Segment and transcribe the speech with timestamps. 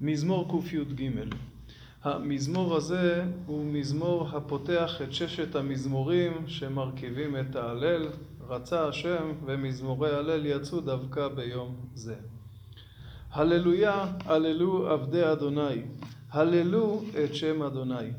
[0.00, 1.10] מזמור קי"ג.
[2.02, 8.08] המזמור הזה הוא מזמור הפותח את ששת המזמורים שמרכיבים את ההלל.
[8.48, 12.14] רצה השם ומזמורי הלל יצאו דווקא ביום זה.
[13.32, 15.82] הללויה, הללו עבדי אדוני,
[16.30, 18.10] הללו את שם אדוני.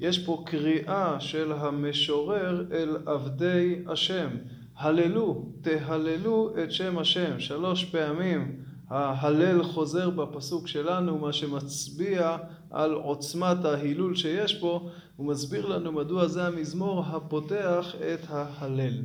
[0.00, 4.28] יש פה קריאה של המשורר אל עבדי השם.
[4.76, 7.40] הללו, תהללו את שם השם.
[7.40, 8.56] שלוש פעמים
[8.88, 12.36] ההלל חוזר בפסוק שלנו, מה שמצביע
[12.70, 19.02] על עוצמת ההילול שיש פה, הוא מסביר לנו מדוע זה המזמור הפותח את ההלל.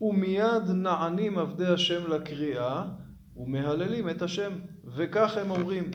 [0.00, 2.84] ומיד נענים עבדי השם לקריאה
[3.36, 4.52] ומהללים את השם,
[4.96, 5.90] וכך הם אומרים: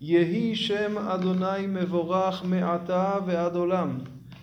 [0.00, 3.98] יהי שם אדוני מבורך מעתה ועד עולם,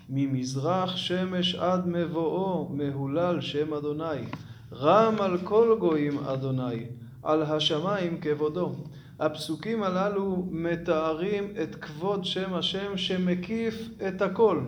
[0.09, 4.25] ממזרח שמש עד מבואו מהולל שם אדוני,
[4.73, 6.85] רם על כל גויים אדוני,
[7.25, 8.75] על השמיים כבודו.
[9.19, 14.59] הפסוקים הללו מתארים את כבוד שם השם שמקיף את הכל.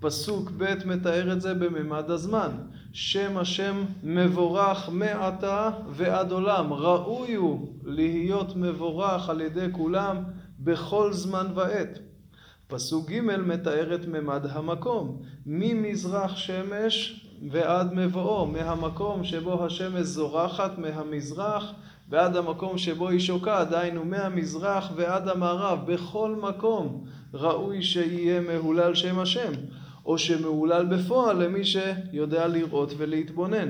[0.00, 2.50] פסוק ב' מתאר את זה בממד הזמן.
[2.92, 6.72] שם השם מבורך מעתה ועד עולם.
[6.72, 10.16] ראוי הוא להיות מבורך על ידי כולם
[10.58, 11.98] בכל זמן ועת.
[12.66, 15.22] פסוק ג' מתאר את ממד המקום.
[15.46, 21.72] ממזרח שמש ועד מבואו, מהמקום שבו השמש זורחת מהמזרח
[22.08, 29.18] ועד המקום שבו היא שוקעת, דהיינו מהמזרח ועד המערב, בכל מקום ראוי שיהיה מהולל שם
[29.18, 29.52] השם,
[30.06, 33.68] או שמהולל בפועל למי שיודע לראות ולהתבונן.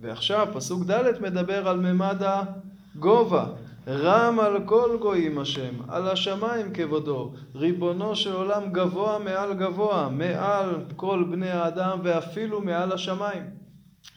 [0.00, 3.46] ועכשיו פסוק ד' מדבר על ממד הגובה.
[3.88, 10.84] רם על כל גויים השם, על השמיים כבודו, ריבונו של עולם גבוה מעל גבוה, מעל
[10.96, 13.42] כל בני האדם ואפילו מעל השמיים.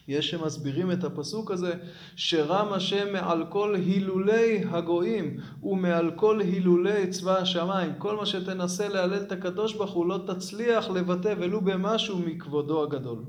[0.08, 1.72] יש שמסבירים את הפסוק הזה,
[2.16, 7.92] שרם השם מעל כל הילולי הגויים ומעל כל הילולי צבא השמיים.
[7.98, 13.24] כל מה שתנסה להלל את הקדוש ברוך הוא לא תצליח לבטא ולו במשהו מכבודו הגדול.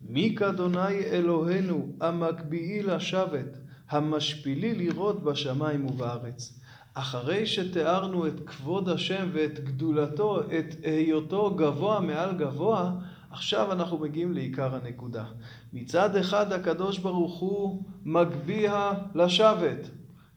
[0.00, 3.58] מי כאדוני אלוהינו המקביעי לשבת,
[3.90, 6.60] המשפילי לראות בשמיים ובארץ.
[6.94, 12.92] אחרי שתיארנו את כבוד השם ואת גדולתו, את היותו גבוה מעל גבוה,
[13.30, 15.24] עכשיו אנחנו מגיעים לעיקר הנקודה.
[15.72, 19.90] מצד אחד הקדוש ברוך הוא מגביה לשבת,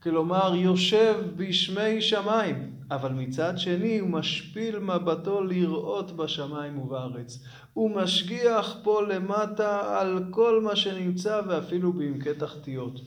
[0.03, 7.43] כלומר יושב בשמי שמיים, אבל מצד שני הוא משפיל מבטו לראות בשמיים ובארץ.
[7.73, 13.01] הוא משגיח פה למטה על כל מה שנמצא ואפילו בעמקי תחתיות.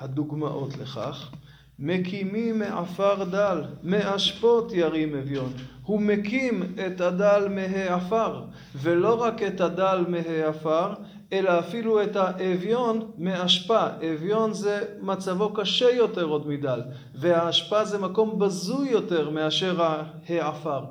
[0.00, 1.30] הדוגמאות לכך
[1.78, 5.52] מקימים מעפר דל, מאשפות ירים אביון.
[5.82, 8.42] הוא מקים את הדל מהעפר,
[8.74, 10.94] ולא רק את הדל מהעפר,
[11.32, 13.86] אלא אפילו את האביון מאשפה.
[14.14, 16.82] אביון זה מצבו קשה יותר עוד מדל,
[17.14, 19.82] והאשפה זה מקום בזוי יותר מאשר
[20.28, 20.84] העפר.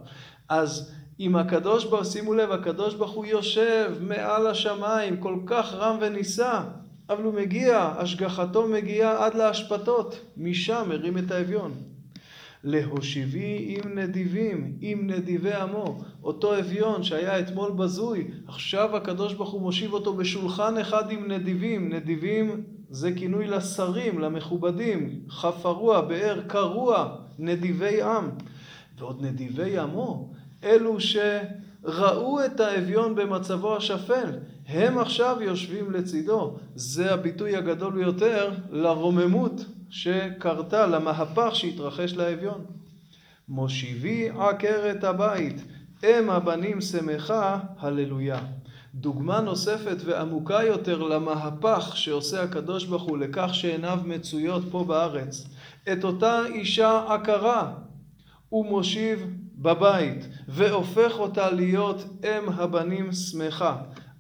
[0.50, 5.98] אז אם הקדוש ברוך, שימו לב, הקדוש ברוך הוא יושב מעל השמיים, כל כך רם
[6.02, 6.60] ונישא,
[7.10, 11.72] אבל הוא מגיע, השגחתו מגיעה עד להשפתות, משם הרים את האביון.
[12.64, 16.00] להושיבי עם נדיבים, עם נדיבי עמו.
[16.24, 21.94] אותו אביון שהיה אתמול בזוי, עכשיו הקדוש ברוך הוא מושיב אותו בשולחן אחד עם נדיבים.
[21.94, 25.22] נדיבים זה כינוי לשרים, למכובדים.
[25.30, 28.30] חפרוע, באר קרוע, נדיבי עם.
[28.98, 34.30] ועוד נדיבי עמו, אלו שראו את האביון במצבו השפל.
[34.68, 36.58] הם עכשיו יושבים לצידו.
[36.76, 42.66] זה הביטוי הגדול ביותר לרוממות שקרתה, למהפך שהתרחש לאביון.
[43.50, 45.64] מושיבי עקרת הבית,
[46.04, 48.40] אם הבנים שמחה, הללויה.
[48.96, 55.48] דוגמה נוספת ועמוקה יותר למהפך שעושה הקדוש ברוך הוא לכך שעיניו מצויות פה בארץ.
[55.92, 57.74] את אותה אישה עקרה
[58.50, 63.78] הוא מושיב בבית והופך אותה להיות אם הבנים שמחה.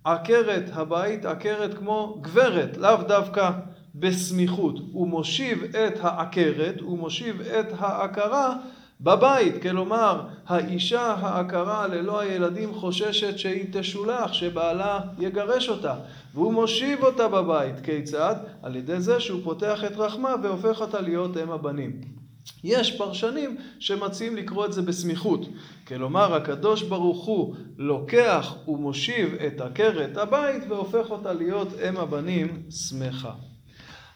[0.07, 3.51] עקרת הבית, עקרת כמו גברת, לאו דווקא
[3.95, 4.75] בסמיכות.
[4.91, 8.55] הוא מושיב את העקרת, הוא מושיב את העקרה
[9.01, 9.61] בבית.
[9.61, 15.95] כלומר, האישה העקרה ללא הילדים חוששת שהיא תשולח, שבעלה יגרש אותה.
[16.33, 17.75] והוא מושיב אותה בבית.
[17.83, 18.35] כיצד?
[18.63, 22.16] על ידי זה שהוא פותח את רחמה והופך אותה להיות אם הבנים.
[22.63, 25.41] יש פרשנים שמציעים לקרוא את זה בסמיכות.
[25.87, 33.33] כלומר, הקדוש ברוך הוא לוקח ומושיב את עקרת הבית והופך אותה להיות אם הבנים שמחה.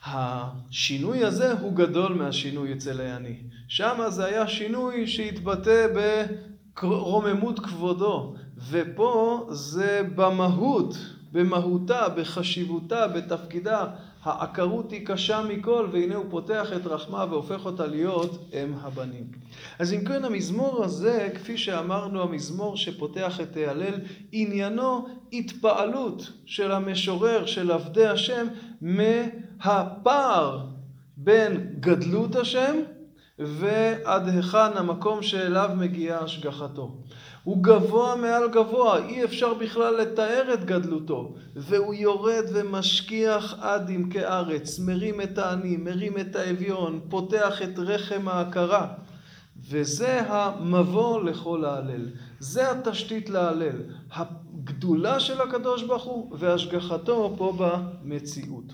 [0.06, 3.36] השינוי הזה הוא גדול מהשינוי אצל העני.
[3.68, 5.88] שם זה היה שינוי שהתבטא
[6.82, 8.34] ברוממות כבודו,
[8.70, 10.98] ופה זה במהות,
[11.32, 13.86] במהותה, בחשיבותה, בתפקידה
[14.24, 19.28] העקרות היא קשה מכל, והנה הוא פותח את רחמה והופך אותה להיות אם הבנים.
[19.80, 23.94] אז אם כן, המזמור הזה, כפי שאמרנו, המזמור שפותח את ההלל,
[24.32, 28.48] עניינו התפעלות של המשורר, של עבדי השם,
[28.82, 30.66] מהפער
[31.18, 32.76] בין גדלות השם
[33.40, 36.98] ועד היכן המקום שאליו מגיעה השגחתו.
[37.44, 41.34] הוא גבוה מעל גבוה, אי אפשר בכלל לתאר את גדלותו.
[41.56, 48.28] והוא יורד ומשכיח עד עמקי ארץ, מרים את העני, מרים את האביון, פותח את רחם
[48.28, 48.88] ההכרה.
[49.70, 52.10] וזה המבוא לכל ההלל.
[52.40, 53.76] זה התשתית להלל.
[54.12, 58.74] הגדולה של הקדוש ברוך הוא והשגחתו פה במציאות.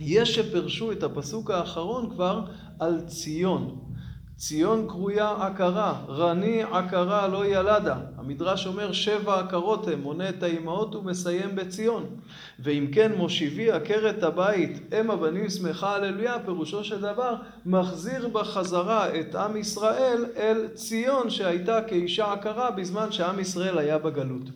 [0.00, 2.44] יש שפרשו את הפסוק האחרון כבר
[2.78, 3.78] על ציון.
[4.38, 7.96] ציון קרויה עקרה, רני עקרה לא ילדה.
[8.16, 12.06] המדרש אומר שבע עקרות הם, מונה את האימהות ומסיים בציון.
[12.58, 17.34] ואם כן מושיבי עקרת הבית, אם הבנים שמחה הללויה, פירושו של דבר,
[17.66, 24.50] מחזיר בחזרה את עם ישראל אל ציון שהייתה כאישה עקרה בזמן שעם ישראל היה בגלות.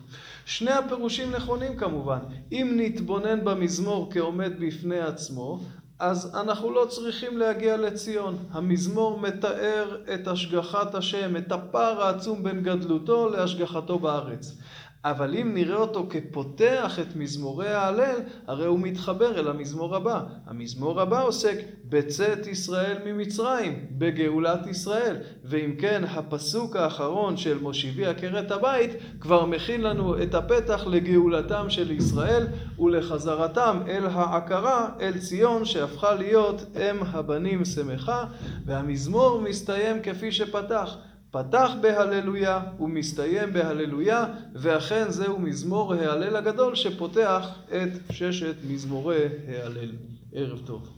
[0.45, 2.19] שני הפירושים נכונים כמובן.
[2.51, 5.59] אם נתבונן במזמור כעומד בפני עצמו,
[6.01, 8.37] אז אנחנו לא צריכים להגיע לציון.
[8.51, 14.57] המזמור מתאר את השגחת השם, את הפער העצום בין גדלותו להשגחתו בארץ.
[15.05, 20.23] אבל אם נראה אותו כפותח את מזמורי ההלל, הרי הוא מתחבר אל המזמור הבא.
[20.45, 21.55] המזמור הבא עוסק
[21.89, 25.17] בצאת ישראל ממצרים, בגאולת ישראל.
[25.43, 31.91] ואם כן, הפסוק האחרון של מושיבי עקרת הבית כבר מכין לנו את הפתח לגאולתם של
[31.91, 32.47] ישראל
[32.79, 38.25] ולחזרתם אל העקרה, אל ציון, שהפכה להיות אם הבנים שמחה,
[38.65, 40.97] והמזמור מסתיים כפי שפתח.
[41.31, 49.91] פתח בהללויה ומסתיים בהללויה, ואכן זהו מזמור ההלל הגדול שפותח את ששת מזמורי ההלל.
[50.33, 50.93] ערב טוב.